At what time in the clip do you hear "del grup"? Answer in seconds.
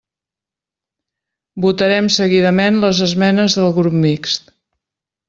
3.61-3.99